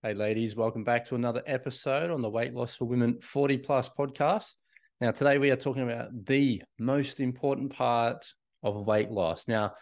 [0.00, 3.88] Hey, ladies, welcome back to another episode on the Weight Loss for Women 40 Plus
[3.88, 4.52] podcast.
[5.00, 8.24] Now, today we are talking about the most important part
[8.62, 9.48] of weight loss.
[9.48, 9.72] Now,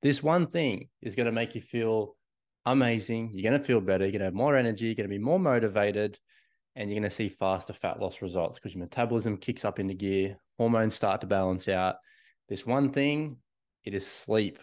[0.00, 2.16] this one thing is going to make you feel
[2.64, 3.32] amazing.
[3.34, 4.06] You're going to feel better.
[4.06, 4.86] You're going to have more energy.
[4.86, 6.18] You're going to be more motivated,
[6.74, 9.92] and you're going to see faster fat loss results because your metabolism kicks up into
[9.92, 11.96] gear, hormones start to balance out.
[12.48, 13.36] This one thing,
[13.84, 14.58] it is sleep.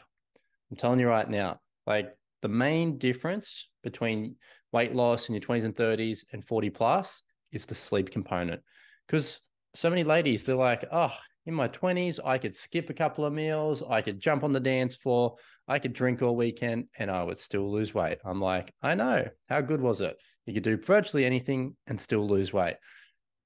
[0.71, 4.35] I'm telling you right now, like the main difference between
[4.73, 8.61] weight loss in your 20s and 30s and 40 plus is the sleep component.
[9.07, 9.39] Because
[9.73, 13.31] so many ladies, they're like, oh, in my 20s, I could skip a couple of
[13.31, 15.37] meals, I could jump on the dance floor,
[15.69, 18.19] I could drink all weekend, and I would still lose weight.
[18.25, 19.25] I'm like, I know.
[19.47, 20.17] How good was it?
[20.45, 22.75] You could do virtually anything and still lose weight.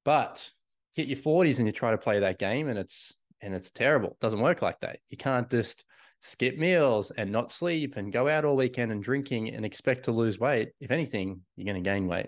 [0.06, 0.50] But
[0.94, 4.10] hit your 40s and you try to play that game and it's and it's terrible.
[4.10, 4.98] It doesn't work like that.
[5.10, 5.84] You can't just
[6.22, 10.12] skip meals and not sleep and go out all weekend and drinking and expect to
[10.12, 12.28] lose weight, if anything, you're going to gain weight.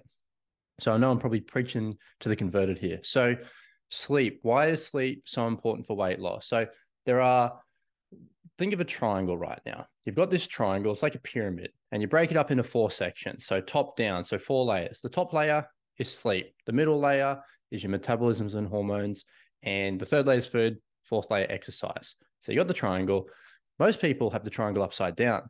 [0.80, 3.00] So I know I'm probably preaching to the converted here.
[3.04, 3.36] So
[3.90, 6.48] sleep, why is sleep so important for weight loss?
[6.48, 6.68] So
[7.06, 7.60] there are
[8.58, 9.88] think of a triangle right now.
[10.06, 12.92] You've got this triangle, it's like a pyramid, and you break it up into four
[12.92, 13.46] sections.
[13.46, 15.00] So top down, so four layers.
[15.02, 15.66] The top layer
[15.98, 16.54] is sleep.
[16.66, 17.40] The middle layer
[17.72, 19.24] is your metabolisms and hormones.
[19.64, 22.16] And the third layer is food, fourth layer exercise.
[22.42, 23.28] So you got the triangle.
[23.80, 25.50] Most people have the triangle upside down.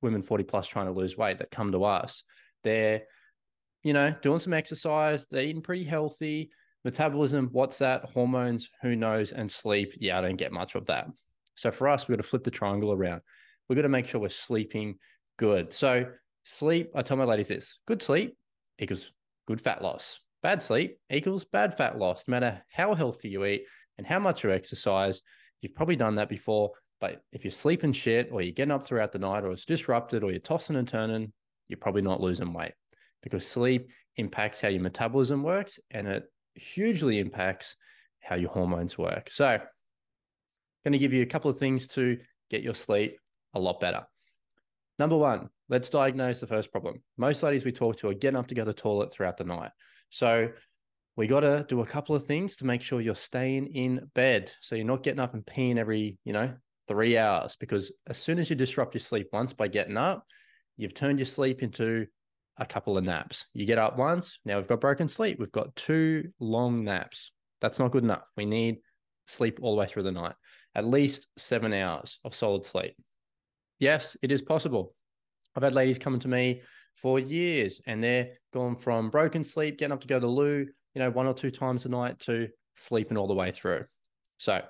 [0.00, 2.22] Women 40 plus trying to lose weight that come to us.
[2.64, 3.02] They're,
[3.82, 6.50] you know, doing some exercise, they're eating pretty healthy.
[6.84, 8.04] Metabolism, what's that?
[8.04, 9.32] Hormones, who knows?
[9.32, 11.08] And sleep, yeah, I don't get much of that.
[11.56, 13.20] So for us, we've got to flip the triangle around.
[13.68, 14.96] We've got to make sure we're sleeping
[15.38, 15.72] good.
[15.72, 16.06] So
[16.44, 18.36] sleep, I tell my ladies this good sleep
[18.78, 19.12] equals
[19.46, 20.20] good fat loss.
[20.42, 22.24] Bad sleep equals bad fat loss.
[22.26, 23.64] No matter how healthy you eat
[23.98, 25.20] and how much you exercise,
[25.60, 26.70] you've probably done that before.
[27.00, 30.24] But if you're sleeping shit or you're getting up throughout the night or it's disrupted
[30.24, 31.32] or you're tossing and turning,
[31.68, 32.72] you're probably not losing weight
[33.22, 37.76] because sleep impacts how your metabolism works and it hugely impacts
[38.20, 39.30] how your hormones work.
[39.32, 42.18] So, I'm going to give you a couple of things to
[42.50, 43.18] get your sleep
[43.54, 44.04] a lot better.
[44.98, 47.02] Number one, let's diagnose the first problem.
[47.16, 49.44] Most ladies we talk to are getting up to go to the toilet throughout the
[49.44, 49.70] night.
[50.10, 50.48] So,
[51.16, 54.52] we got to do a couple of things to make sure you're staying in bed.
[54.60, 56.52] So, you're not getting up and peeing every, you know,
[56.88, 60.24] three hours because as soon as you disrupt your sleep once by getting up,
[60.76, 62.06] you've turned your sleep into
[62.56, 63.44] a couple of naps.
[63.52, 65.38] You get up once, now we've got broken sleep.
[65.38, 67.30] We've got two long naps.
[67.60, 68.24] That's not good enough.
[68.36, 68.78] We need
[69.26, 70.34] sleep all the way through the night,
[70.74, 72.94] at least seven hours of solid sleep.
[73.78, 74.94] Yes, it is possible.
[75.54, 76.62] I've had ladies coming to me
[76.94, 80.66] for years and they're gone from broken sleep, getting up to go to the loo,
[80.94, 83.84] you know, one or two times a night to sleeping all the way through.
[84.38, 84.60] So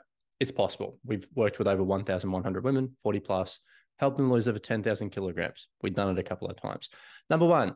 [0.41, 0.99] it's possible.
[1.05, 3.61] We've worked with over 1,100 women, 40 plus,
[3.99, 5.67] helped them lose over 10,000 kilograms.
[5.83, 6.89] We've done it a couple of times.
[7.29, 7.75] Number one,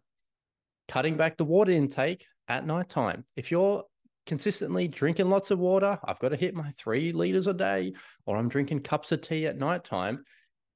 [0.89, 3.25] cutting back the water intake at nighttime.
[3.37, 3.85] If you're
[4.27, 7.95] consistently drinking lots of water, I've got to hit my three liters a day,
[8.27, 10.25] or I'm drinking cups of tea at nighttime,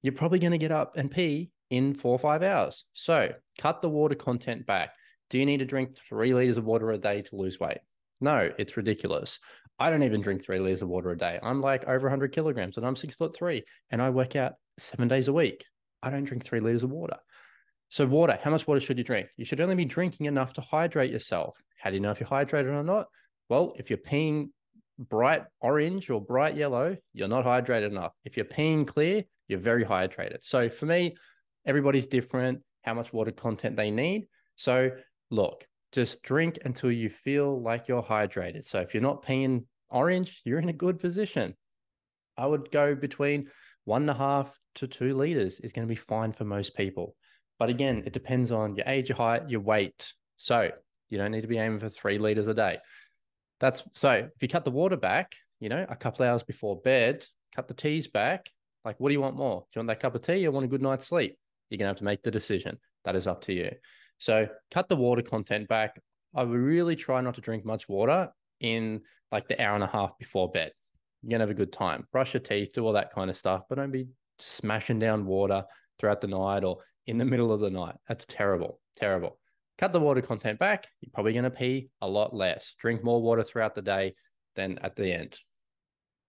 [0.03, 2.85] you're probably going to get up and pee in four or five hours.
[2.93, 4.91] So cut the water content back.
[5.31, 7.79] Do you need to drink three liters of water a day to lose weight?
[8.21, 9.39] No, it's ridiculous.
[9.79, 11.39] I don't even drink three liters of water a day.
[11.43, 15.09] I'm like over 100 kilograms and I'm six foot three and I work out seven
[15.09, 15.65] days a week.
[16.03, 17.17] I don't drink three liters of water.
[17.89, 19.29] So, water, how much water should you drink?
[19.37, 21.57] You should only be drinking enough to hydrate yourself.
[21.79, 23.07] How do you know if you're hydrated or not?
[23.49, 24.49] Well, if you're peeing
[24.99, 28.13] bright orange or bright yellow, you're not hydrated enough.
[28.25, 30.39] If you're peeing clear, you're very hydrated.
[30.43, 31.17] So, for me,
[31.65, 34.27] everybody's different, how much water content they need.
[34.57, 34.91] So,
[35.31, 35.65] look,
[35.97, 38.69] just drink until you feel like you're hydrated.
[38.69, 41.55] So if you're not peeing orange, you're in a good position.
[42.37, 43.49] I would go between
[43.87, 47.17] one and a half to two liters is going to be fine for most people.
[47.59, 50.13] But again, it depends on your age, your height, your weight.
[50.37, 50.71] So
[51.09, 52.77] you don't need to be aiming for three liters a day.
[53.59, 57.25] That's so if you cut the water back, you know, a couple hours before bed,
[57.55, 58.51] cut the teas back.
[58.85, 59.61] Like, what do you want more?
[59.61, 61.39] Do you want that cup of tea or want a good night's sleep?
[61.71, 62.77] You're going to have to make the decision.
[63.07, 63.71] That is up to you.
[64.19, 66.01] So cut the water content back.
[66.35, 68.31] I would really try not to drink much water
[68.61, 69.03] in
[69.33, 70.73] like the hour and a half before bed.
[71.23, 72.07] You're gonna have a good time.
[72.13, 74.09] Brush your teeth, do all that kind of stuff, but don't be
[74.39, 75.65] smashing down water
[75.99, 77.97] throughout the night or in the middle of the night.
[78.09, 78.81] That's terrible.
[78.97, 79.39] Terrible.
[79.79, 80.87] Cut the water content back.
[81.01, 82.75] You're probably gonna pee a lot less.
[82.79, 84.15] Drink more water throughout the day
[84.55, 85.39] than at the end.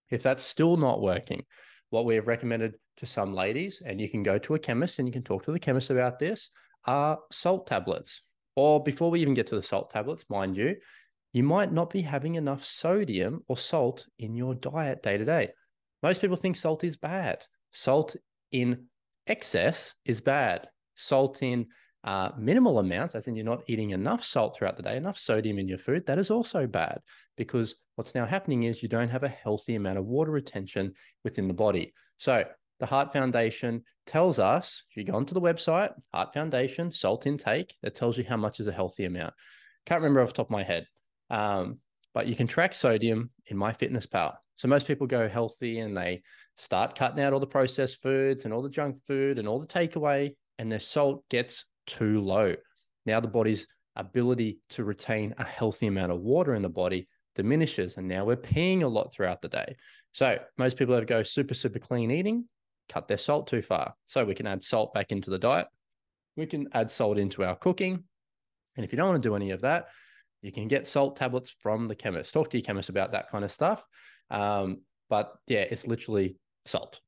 [0.10, 1.44] If that's still not working,
[1.90, 5.08] what we have recommended to some ladies, and you can go to a chemist and
[5.08, 6.50] you can talk to the chemist about this,
[6.86, 8.22] are salt tablets.
[8.56, 10.76] Or before we even get to the salt tablets, mind you,
[11.34, 15.50] you might not be having enough sodium or salt in your diet day to day.
[16.02, 17.44] Most people think salt is bad.
[17.72, 18.16] Salt
[18.52, 18.86] in
[19.28, 20.68] excess is bad.
[20.96, 21.68] Salt in
[22.04, 25.60] uh, minimal amounts, I think you're not eating enough salt throughout the day, enough sodium
[25.60, 27.02] in your food, that is also bad
[27.36, 31.48] because what's now happening is you don't have a healthy amount of water retention within
[31.48, 31.94] the body.
[32.18, 32.46] So
[32.80, 37.76] the Heart Foundation tells us, if you go onto the website, Heart Foundation, salt intake,
[37.84, 39.34] it tells you how much is a healthy amount.
[39.86, 40.88] Can't remember off the top of my head,
[41.30, 41.80] um,
[42.14, 44.36] but you can track sodium in MyFitnessPal.
[44.56, 46.22] So most people go healthy and they
[46.58, 49.68] start cutting out all the processed foods and all the junk food and all the
[49.68, 52.56] takeaway, and their salt gets too low.
[53.06, 57.98] Now the body's ability to retain a healthy amount of water in the body diminishes.
[57.98, 59.76] And now we're peeing a lot throughout the day.
[60.12, 62.46] So most people that go super, super clean eating
[62.90, 63.94] cut their salt too far.
[64.08, 65.68] So we can add salt back into the diet.
[66.36, 68.04] We can add salt into our cooking.
[68.76, 69.88] And if you don't want to do any of that,
[70.42, 72.34] you can get salt tablets from the chemist.
[72.34, 73.84] Talk to your chemist about that kind of stuff.
[74.30, 77.00] Um, but yeah, it's literally salt.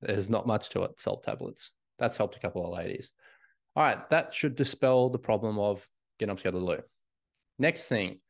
[0.00, 1.70] There's not much to it, salt tablets.
[1.98, 3.10] That's helped a couple of ladies.
[3.74, 5.86] All right, that should dispel the problem of
[6.18, 6.82] getting up to go to the loo.
[7.58, 8.20] Next thing,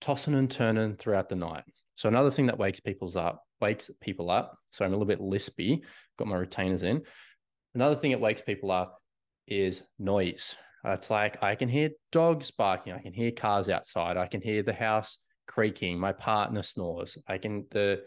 [0.00, 1.64] tossing and turning throughout the night.
[1.96, 4.56] So another thing that wakes people's up, wakes people up.
[4.72, 5.82] So I'm a little bit lispy,
[6.18, 7.02] got my retainers in.
[7.74, 8.98] Another thing that wakes people up
[9.46, 10.56] is noise.
[10.84, 14.62] it's like I can hear dogs barking, I can hear cars outside, I can hear
[14.62, 18.02] the house creaking, my partner snores, I can the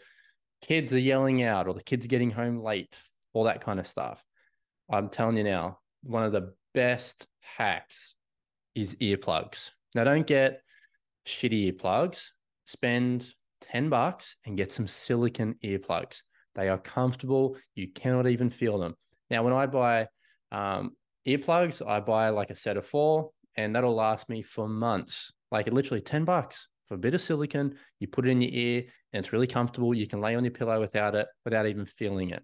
[0.61, 2.93] kids are yelling out or the kids getting home late,
[3.33, 4.23] all that kind of stuff.
[4.91, 8.15] I'm telling you now, one of the best hacks
[8.75, 9.71] is earplugs.
[9.95, 10.61] Now, don't get
[11.25, 12.29] shitty earplugs.
[12.65, 13.25] Spend
[13.61, 16.21] 10 bucks and get some silicon earplugs.
[16.55, 17.57] They are comfortable.
[17.75, 18.95] You cannot even feel them.
[19.29, 20.07] Now, when I buy
[20.51, 20.95] um,
[21.27, 25.31] earplugs, I buy like a set of four, and that'll last me for months.
[25.51, 27.75] Like literally 10 bucks for a bit of silicon.
[27.99, 28.83] You put it in your ear,
[29.13, 29.93] and it's really comfortable.
[29.93, 32.43] You can lay on your pillow without it, without even feeling it.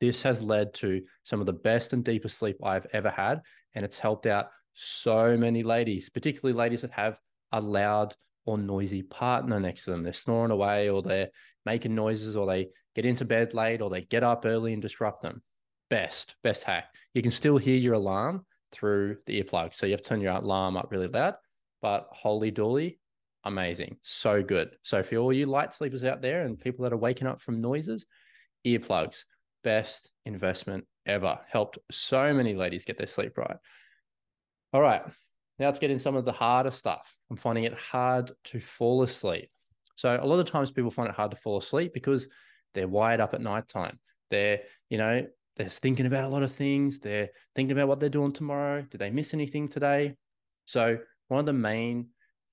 [0.00, 3.40] This has led to some of the best and deepest sleep I've ever had.
[3.74, 7.18] And it's helped out so many ladies, particularly ladies that have
[7.52, 10.02] a loud or noisy partner next to them.
[10.02, 11.30] They're snoring away or they're
[11.64, 15.22] making noises or they get into bed late or they get up early and disrupt
[15.22, 15.42] them.
[15.90, 16.86] Best, best hack.
[17.14, 19.74] You can still hear your alarm through the earplug.
[19.74, 21.34] So you have to turn your alarm up really loud,
[21.82, 22.98] but holy dooly,
[23.44, 23.96] amazing.
[24.02, 24.70] So good.
[24.82, 27.60] So for all you light sleepers out there and people that are waking up from
[27.60, 28.06] noises,
[28.66, 29.24] earplugs
[29.64, 31.40] best investment ever.
[31.48, 33.56] Helped so many ladies get their sleep right.
[34.72, 35.02] All right.
[35.58, 37.16] Now let's get in some of the harder stuff.
[37.30, 39.50] I'm finding it hard to fall asleep.
[39.96, 42.28] So a lot of times people find it hard to fall asleep because
[42.74, 43.98] they're wired up at nighttime.
[44.30, 44.60] They're,
[44.90, 45.26] you know,
[45.56, 46.98] they're thinking about a lot of things.
[46.98, 48.82] They're thinking about what they're doing tomorrow.
[48.82, 50.14] Did they miss anything today?
[50.66, 50.98] So
[51.28, 52.08] one of the main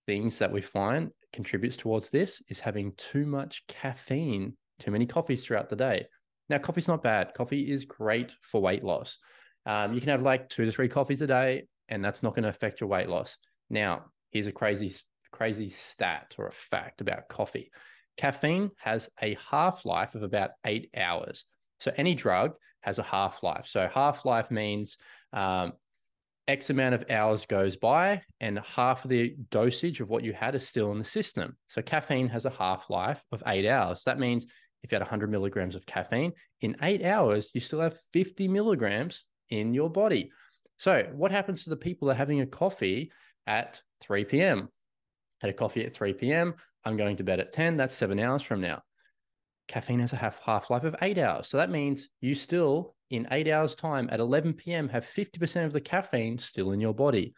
[0.06, 5.44] things that we find contributes towards this is having too much caffeine, too many coffees
[5.44, 6.06] throughout the day.
[6.50, 7.33] Now, coffee's not bad.
[7.33, 9.17] Coffee is great for weight loss.
[9.65, 12.44] Um, you can have like two to three coffees a day, and that's not going
[12.44, 13.38] to affect your weight loss.
[13.69, 14.94] Now, here's a crazy,
[15.31, 17.71] crazy stat or a fact about coffee.
[18.18, 21.46] Caffeine has a half life of about eight hours.
[21.80, 23.68] So any drug has a half life.
[23.68, 24.98] So half life means
[25.34, 25.74] um,
[26.48, 30.56] X amount of hours goes by, and half of the dosage of what you had
[30.56, 31.56] is still in the system.
[31.69, 34.04] So caffeine has a half life of eight hours.
[34.06, 34.46] That means
[34.84, 39.24] if you had 100 milligrams of caffeine, in eight hours, you still have 50 milligrams
[39.50, 40.31] in your body.
[40.78, 43.12] So, what happens to the people that are having a coffee
[43.46, 44.70] at 3 p.m.?
[45.41, 46.53] Had a coffee at 3 p.m.
[46.86, 47.75] I'm going to bed at 10.
[47.75, 48.81] That's seven hours from now.
[49.67, 51.48] Caffeine has a half half life of eight hours.
[51.48, 55.74] So that means you still, in eight hours' time at 11 p.m., have 50% of
[55.74, 57.33] the caffeine still in your body.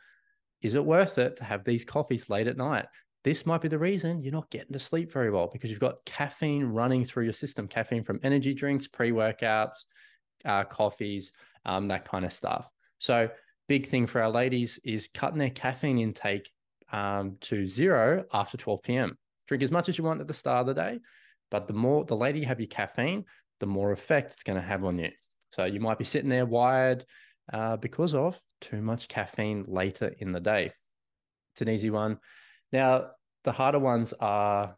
[0.62, 2.86] Is it worth it to have these coffees late at night?
[3.24, 6.04] this might be the reason you're not getting to sleep very well because you've got
[6.06, 9.86] caffeine running through your system, caffeine from energy drinks, pre workouts,
[10.46, 11.32] uh, coffees,
[11.66, 12.70] um, that kind of stuff.
[13.00, 13.30] So,
[13.70, 16.52] big thing for our ladies is cutting their caffeine intake
[16.94, 19.18] um, to zero after 12 p.m.
[19.48, 21.00] Drink as much as you want at the start of the day,
[21.52, 23.26] but the more the later you have your caffeine,
[23.60, 25.10] the more effect it's going to have on you.
[25.52, 27.06] So, you might be sitting there wired
[27.52, 30.72] uh, because of too much caffeine later in the day.
[31.54, 32.20] It's an easy one.
[32.72, 33.12] Now,
[33.44, 34.76] the harder ones are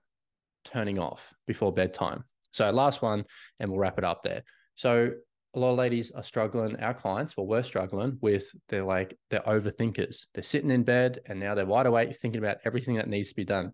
[0.66, 2.24] turning off before bedtime.
[2.52, 3.26] So, last one,
[3.60, 4.44] and we'll wrap it up there.
[4.76, 5.12] So,
[5.56, 9.40] a lot of ladies are struggling, our clients, well, we're struggling with they're like, they're
[9.42, 10.26] overthinkers.
[10.34, 13.36] They're sitting in bed and now they're wide awake thinking about everything that needs to
[13.36, 13.74] be done.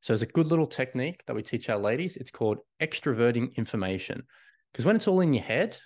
[0.00, 2.16] So, it's a good little technique that we teach our ladies.
[2.16, 4.22] It's called extroverting information.
[4.72, 5.76] Because when it's all in your head,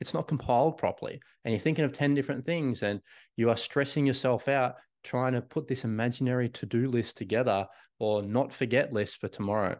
[0.00, 3.00] it's not compiled properly and you're thinking of 10 different things and
[3.36, 7.66] you are stressing yourself out trying to put this imaginary to-do list together
[7.98, 9.78] or not forget list for tomorrow.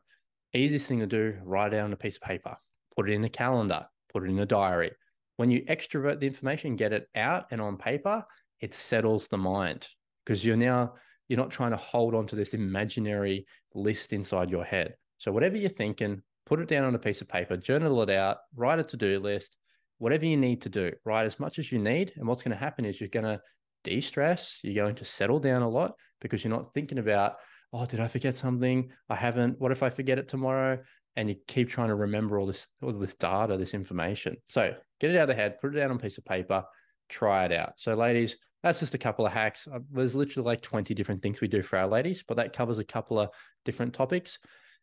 [0.55, 2.57] Easiest thing to do, write it on a piece of paper,
[2.95, 4.93] put it in the calendar, put it in a diary.
[5.37, 8.25] when you extrovert the information, get it out and on paper,
[8.61, 9.87] it settles the mind
[10.25, 10.95] because you're now
[11.29, 13.45] you're not trying to hold on to this imaginary
[13.75, 14.95] list inside your head.
[15.19, 18.39] So whatever you're thinking, put it down on a piece of paper, journal it out,
[18.55, 19.59] write a to-do list,
[19.99, 22.13] whatever you need to do, write as much as you need.
[22.17, 23.41] And what's going to happen is you're going to
[23.83, 27.35] de-stress, you're going to settle down a lot because you're not thinking about,
[27.73, 28.89] oh, did I forget something?
[29.11, 29.61] I haven't.
[29.61, 30.79] What if I forget it tomorrow?
[31.17, 34.37] And you keep trying to remember all this, all this data, this information.
[34.49, 36.65] So get it out of the head, put it down on a piece of paper,
[37.09, 37.73] try it out.
[37.77, 39.67] So, ladies, that's just a couple of hacks.
[39.73, 42.79] Uh, there's literally like 20 different things we do for our ladies, but that covers
[42.79, 43.31] a couple of
[43.65, 44.39] different topics.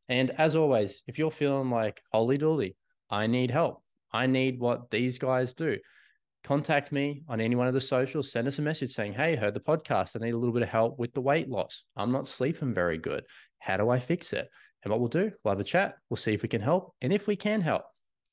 [0.10, 2.76] And as always, if you're feeling like, holy dooly,
[3.10, 5.78] I need help, I need what these guys do,
[6.44, 9.54] contact me on any one of the socials, send us a message saying, Hey, heard
[9.54, 10.16] the podcast.
[10.16, 11.84] I need a little bit of help with the weight loss.
[11.96, 13.24] I'm not sleeping very good.
[13.60, 14.50] How do I fix it?
[14.84, 15.96] And what we'll do, we'll have a chat.
[16.10, 16.94] We'll see if we can help.
[17.02, 17.84] And if we can help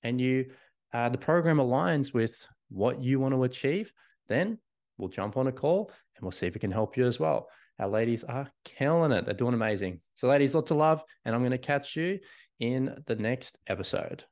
[0.02, 0.50] and you,
[0.92, 3.92] uh, the program aligns with what you want to achieve,
[4.28, 4.59] then
[4.99, 7.49] we'll jump on a call and we'll see if we can help you as well.
[7.78, 9.25] Our ladies are killing it.
[9.25, 10.00] They're doing amazing.
[10.16, 11.02] So, ladies, lots of love.
[11.25, 12.19] And I'm going to catch you
[12.59, 14.25] in the next episode.